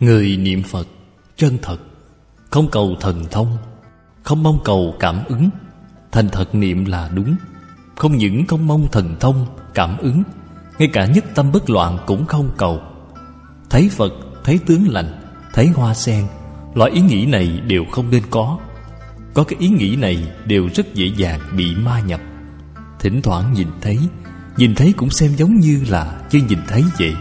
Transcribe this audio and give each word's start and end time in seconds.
Người 0.00 0.36
niệm 0.36 0.62
Phật 0.62 0.88
chân 1.36 1.58
thật 1.62 1.78
Không 2.50 2.70
cầu 2.70 2.96
thần 3.00 3.24
thông 3.30 3.56
Không 4.22 4.42
mong 4.42 4.58
cầu 4.64 4.94
cảm 5.00 5.24
ứng. 5.24 5.50
Thành 6.12 6.28
thật 6.28 6.54
niệm 6.54 6.84
là 6.84 7.10
đúng 7.14 7.36
Không 7.96 8.16
những 8.16 8.46
không 8.46 8.66
mong 8.66 8.88
thần 8.92 9.16
thông, 9.20 9.46
cảm 9.74 9.98
ứng 9.98 10.22
Ngay 10.78 10.88
cả 10.92 11.06
nhất 11.06 11.24
tâm 11.34 11.52
bất 11.52 11.70
loạn 11.70 11.98
cũng 12.06 12.26
không 12.26 12.50
cầu. 12.56 12.80
Thấy 13.70 13.88
Phật, 13.92 14.12
thấy 14.44 14.58
tướng 14.66 14.88
lành 14.88 15.20
Thấy 15.52 15.66
hoa 15.66 15.94
sen 15.94 16.26
Loại 16.74 16.90
ý 16.90 17.00
nghĩ 17.00 17.26
này 17.26 17.60
đều 17.66 17.84
không 17.92 18.10
nên 18.10 18.22
có. 18.30 18.58
Có 19.34 19.44
cái 19.44 19.58
ý 19.58 19.68
nghĩ 19.68 19.96
này 19.96 20.32
đều 20.46 20.68
rất 20.74 20.94
dễ 20.94 21.06
dàng 21.16 21.40
bị 21.56 21.74
ma 21.74 22.00
nhập. 22.00 22.20
Thỉnh 22.98 23.22
thoảng 23.22 23.52
nhìn 23.52 23.68
thấy 23.80 23.98
Nhìn 24.56 24.74
thấy 24.74 24.94
cũng 24.96 25.10
xem 25.10 25.30
giống 25.36 25.60
như 25.60 25.84
là 25.88 26.20
chưa 26.30 26.38
nhìn 26.48 26.58
thấy 26.68 26.84
vậy. 26.98 27.14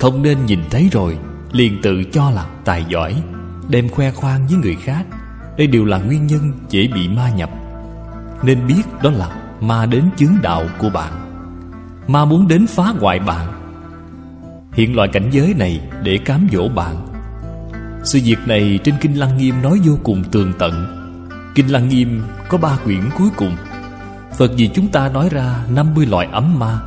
Không 0.00 0.22
nên 0.22 0.46
nhìn 0.46 0.60
thấy 0.70 0.88
rồi 0.92 1.18
Liền 1.52 1.82
tự 1.82 2.04
cho 2.04 2.30
là 2.30 2.46
tài 2.64 2.84
giỏi, 2.88 3.22
Đem 3.68 3.88
khoe 3.88 4.10
khoang 4.10 4.46
với 4.46 4.56
người 4.56 4.76
khác. 4.82 5.06
Đây 5.58 5.66
đều 5.66 5.84
là 5.84 5.98
nguyên 5.98 6.26
nhân 6.26 6.52
dễ 6.68 6.88
bị 6.94 7.08
ma 7.08 7.30
nhập. 7.30 7.50
Nên 8.42 8.66
biết 8.66 8.82
đó 9.02 9.10
là 9.10 9.36
ma 9.60 9.86
đến 9.86 10.04
chướng 10.16 10.34
đạo 10.42 10.64
của 10.78 10.90
bạn. 10.90 11.12
Ma 12.08 12.24
muốn 12.24 12.48
đến 12.48 12.66
phá 12.66 12.84
hoại 13.00 13.18
bạn. 13.18 13.48
Hiện 14.72 14.96
loại 14.96 15.08
cảnh 15.08 15.30
giới 15.32 15.54
này 15.58 15.80
để 16.02 16.18
cám 16.18 16.46
dỗ 16.52 16.68
bạn. 16.68 17.06
Sự 18.04 18.20
việc 18.24 18.38
này 18.46 18.78
trên 18.84 18.94
Kinh 19.00 19.18
Lăng 19.18 19.36
Nghiêm 19.36 19.62
nói 19.62 19.80
vô 19.84 19.98
cùng 20.02 20.24
tường 20.30 20.52
tận. 20.58 20.86
Kinh 21.54 21.72
Lăng 21.72 21.88
Nghiêm 21.88 22.22
có 22.48 22.58
ba 22.58 22.76
quyển 22.84 23.02
cuối 23.18 23.28
cùng. 23.36 23.56
Phật 24.38 24.50
vì 24.56 24.70
chúng 24.74 24.88
ta 24.88 25.08
nói 25.08 25.28
ra 25.28 25.64
50 25.74 26.06
loại 26.06 26.28
ấm 26.32 26.58
ma. 26.58 26.78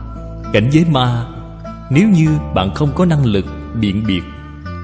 Cảnh 0.53 0.69
giới 0.72 0.85
ma, 0.85 1.25
Nếu 1.89 2.09
như 2.09 2.27
bạn 2.55 2.73
không 2.75 2.91
có 2.95 3.05
năng 3.05 3.25
lực 3.25 3.45
biện 3.79 4.03
biệt 4.07 4.22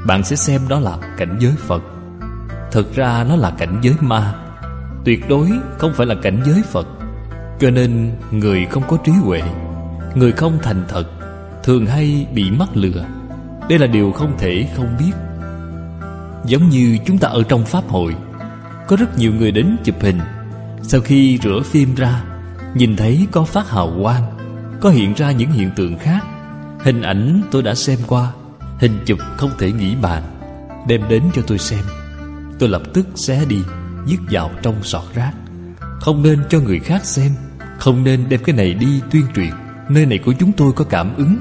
bạn 0.06 0.24
sẽ 0.24 0.36
xem 0.36 0.62
đó 0.68 0.80
là 0.80 0.98
cảnh 1.18 1.38
giới 1.40 1.54
Phật. 1.58 1.84
Thực 2.72 2.96
ra 2.96 3.26
nó 3.30 3.36
là 3.36 3.52
cảnh 3.58 3.80
giới 3.82 3.94
ma. 4.00 4.34
Tuyệt 5.06 5.30
đối 5.30 5.50
không 5.78 5.94
phải 5.96 6.08
là 6.08 6.16
cảnh 6.16 6.42
giới 6.46 6.62
Phật. 6.72 6.88
Cho 7.60 7.70
nên 7.70 8.12
người 8.32 8.66
không 8.66 8.84
có 8.88 8.98
trí 8.98 9.12
huệ, 9.12 9.42
Người 10.16 10.32
không 10.32 10.60
thành 10.64 10.86
thật, 10.88 11.04
Thường 11.64 11.86
hay 11.86 12.28
bị 12.34 12.52
mắc 12.52 12.70
lừa. 12.74 13.06
Đây 13.70 13.80
là 13.80 13.88
điều 13.88 14.12
không 14.12 14.38
thể 14.38 14.68
không 14.76 14.98
biết. 15.00 15.12
Giống 16.46 16.70
như 16.70 16.98
chúng 17.06 17.18
ta 17.18 17.28
ở 17.28 17.44
trong 17.44 17.66
Pháp 17.66 17.88
hội, 17.88 18.16
Có 18.88 18.96
rất 18.96 19.18
nhiều 19.18 19.34
người 19.34 19.52
đến 19.52 19.78
chụp 19.84 19.96
hình. 20.02 20.20
Sau 20.82 21.02
khi 21.02 21.40
rửa 21.44 21.62
phim 21.66 21.96
ra, 21.96 22.24
Nhìn 22.74 22.96
thấy 22.96 23.28
có 23.32 23.44
phát 23.44 23.70
hào 23.70 23.94
quang, 24.02 24.24
Có 24.82 24.90
hiện 24.90 25.14
ra 25.14 25.32
những 25.32 25.52
hiện 25.52 25.70
tượng 25.76 25.98
khác. 25.98 26.26
Hình 26.80 27.02
ảnh 27.02 27.42
tôi 27.52 27.64
đã 27.64 27.76
xem 27.76 28.00
qua. 28.08 28.32
Hình 28.82 29.00
chụp 29.06 29.20
không 29.38 29.52
thể 29.60 29.72
nghĩ 29.72 29.96
bàn. 29.96 30.24
Đem 30.88 31.02
đến 31.10 31.24
cho 31.34 31.42
tôi 31.48 31.58
xem. 31.58 31.86
Tôi 32.60 32.70
lập 32.70 32.82
tức 32.94 33.08
xé 33.16 33.46
đi 33.46 33.60
Dứt 34.06 34.20
vào 34.32 34.52
trong 34.62 34.84
sọt 34.84 35.04
rác. 35.14 35.32
Không 36.00 36.24
nên 36.24 36.40
cho 36.50 36.60
người 36.60 36.80
khác 36.80 37.06
xem. 37.06 37.32
Không 37.80 38.04
nên 38.04 38.30
đem 38.30 38.44
cái 38.44 38.56
này 38.56 38.74
đi 38.74 39.02
tuyên 39.12 39.26
truyền. 39.36 39.52
Nơi 39.90 40.06
này 40.06 40.18
của 40.18 40.34
chúng 40.40 40.52
tôi 40.52 40.72
có 40.74 40.86
cảm 40.86 41.16
ứng. 41.16 41.38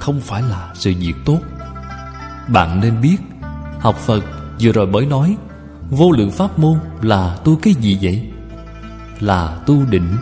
Không 0.00 0.20
phải 0.20 0.42
là 0.42 0.70
sự 0.74 0.92
việc 0.98 1.14
tốt. 1.24 1.38
Bạn 2.48 2.80
nên 2.80 3.00
biết, 3.00 3.16
Học 3.78 3.96
Phật 3.96 4.24
vừa 4.60 4.72
rồi 4.72 4.86
mới 4.86 5.06
nói, 5.06 5.36
Vô 5.90 6.12
lượng 6.12 6.30
pháp 6.30 6.58
môn 6.58 6.78
là 7.02 7.36
tu 7.44 7.56
cái 7.56 7.74
gì 7.74 7.98
vậy? 8.02 8.30
Là 9.20 9.62
tu 9.66 9.84
định. 9.90 10.16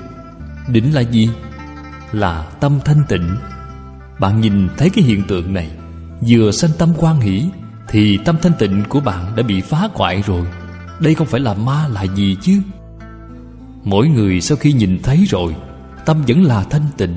Định 0.68 0.94
là 0.94 1.00
gì? 1.00 1.30
Là 2.12 2.42
tâm 2.60 2.78
thanh 2.84 3.04
tịnh. 3.08 3.36
Bạn 4.18 4.40
nhìn 4.40 4.68
thấy 4.76 4.90
cái 4.90 5.04
hiện 5.04 5.22
tượng 5.28 5.54
này 5.54 5.70
Vừa 6.28 6.50
sanh 6.50 6.70
tâm 6.78 6.92
quan 6.98 7.20
hỷ 7.20 7.44
Thì 7.88 8.18
tâm 8.24 8.36
thanh 8.42 8.52
tịnh 8.58 8.82
của 8.88 9.00
bạn 9.00 9.36
đã 9.36 9.42
bị 9.42 9.60
phá 9.60 9.88
hoại 9.94 10.22
rồi. 10.26 10.46
Đây 11.00 11.14
không 11.14 11.26
phải 11.26 11.40
là 11.40 11.54
ma 11.54 11.88
là 11.88 12.02
gì 12.02 12.36
chứ? 12.42 12.60
Mỗi 13.84 14.08
người 14.08 14.40
sau 14.40 14.56
khi 14.56 14.72
nhìn 14.72 14.98
thấy 15.02 15.24
rồi, 15.28 15.56
Tâm 16.06 16.22
vẫn 16.28 16.42
là 16.42 16.64
thanh 16.70 16.86
tịnh, 16.96 17.16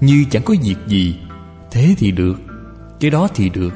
Như 0.00 0.24
chẳng 0.30 0.42
có 0.42 0.54
việc 0.62 0.76
gì. 0.86 1.18
Thế 1.70 1.94
thì 1.98 2.10
được, 2.10 2.40
Cái 3.00 3.10
đó 3.10 3.28
thì 3.34 3.48
được. 3.48 3.74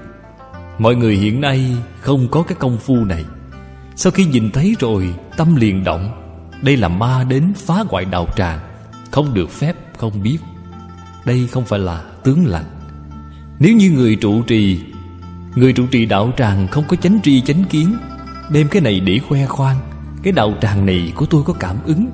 Mọi 0.78 0.96
người 0.96 1.16
hiện 1.16 1.40
nay 1.40 1.76
không 2.00 2.28
có 2.28 2.42
cái 2.42 2.56
công 2.60 2.78
phu 2.78 2.96
này. 2.96 3.24
Sau 3.96 4.12
khi 4.12 4.24
nhìn 4.24 4.50
thấy 4.50 4.76
rồi, 4.80 5.14
Tâm 5.36 5.56
liền 5.56 5.84
động. 5.84 6.10
Đây 6.62 6.76
là 6.76 6.88
ma 6.88 7.24
đến 7.28 7.52
phá 7.56 7.84
hoại 7.88 8.04
đạo 8.04 8.26
tràng, 8.36 8.60
Không 9.10 9.34
được 9.34 9.50
phép, 9.50 9.76
không 9.98 10.22
biết. 10.22 10.38
Đây 11.26 11.48
không 11.52 11.64
phải 11.64 11.78
là 11.78 12.02
tướng 12.24 12.46
lành. 12.46 12.73
Nếu 13.64 13.74
như 13.76 13.90
người 13.90 14.16
trụ 14.16 14.42
trì, 14.42 14.80
Người 15.54 15.72
trụ 15.72 15.86
trì 15.86 16.06
đạo 16.06 16.32
tràng 16.36 16.68
không 16.68 16.84
có 16.88 16.96
chánh 16.96 17.20
tri 17.22 17.40
chánh 17.40 17.64
kiến, 17.64 17.96
Đem 18.50 18.68
cái 18.68 18.82
này 18.82 19.00
để 19.00 19.18
khoe 19.28 19.46
khoang, 19.46 19.76
Cái 20.22 20.32
đạo 20.32 20.54
tràng 20.60 20.86
này 20.86 21.12
của 21.14 21.26
tôi 21.26 21.42
có 21.46 21.52
cảm 21.52 21.76
ứng. 21.84 22.10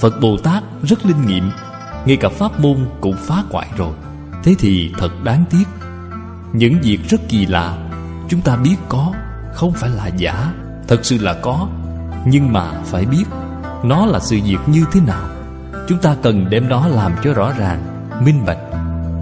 Phật 0.00 0.20
Bồ 0.20 0.36
Tát 0.36 0.62
rất 0.82 1.06
linh 1.06 1.26
nghiệm, 1.26 1.50
Ngay 2.06 2.16
cả 2.16 2.28
pháp 2.28 2.60
môn 2.60 2.86
cũng 3.00 3.16
phá 3.16 3.42
hoại 3.50 3.68
rồi. 3.76 3.94
Thế 4.42 4.54
thì 4.58 4.92
thật 4.98 5.10
đáng 5.24 5.44
tiếc. 5.50 5.64
Những 6.52 6.78
việc 6.82 6.98
rất 7.08 7.20
kỳ 7.28 7.46
lạ, 7.46 7.78
Chúng 8.28 8.40
ta 8.40 8.56
biết 8.56 8.76
có, 8.88 9.12
Không 9.54 9.72
phải 9.72 9.90
là 9.90 10.06
giả. 10.06 10.52
Thật 10.88 11.04
sự 11.04 11.18
là 11.18 11.34
có, 11.42 11.68
Nhưng 12.26 12.52
mà 12.52 12.82
phải 12.84 13.06
biết, 13.06 13.24
Nó 13.84 14.06
là 14.06 14.20
sự 14.20 14.38
việc 14.44 14.58
như 14.66 14.84
thế 14.92 15.00
nào. 15.06 15.28
Chúng 15.88 15.98
ta 15.98 16.16
cần 16.22 16.50
đem 16.50 16.68
nó 16.68 16.88
làm 16.88 17.12
cho 17.24 17.32
rõ 17.32 17.52
ràng, 17.58 18.08
Minh 18.24 18.44
bạch. 18.46 18.73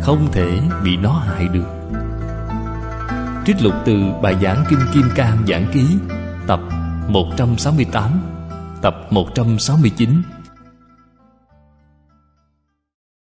Không 0.03 0.29
thể 0.33 0.61
bị 0.85 0.97
nó 0.97 1.13
hại 1.13 1.49
được. 1.49 1.67
Trích 3.47 3.63
lục 3.63 3.75
từ 3.85 3.95
bài 4.23 4.37
giảng 4.43 4.65
Kinh 4.71 4.81
Kim 4.95 5.05
Cang 5.15 5.39
Giảng 5.49 5.67
Ký, 5.73 5.87
Tập 6.47 6.61
168 7.09 8.11
Tập 8.83 8.97
169 9.11 10.23